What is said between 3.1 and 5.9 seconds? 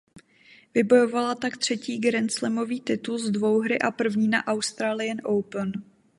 z dvouhry a první na Australian Open.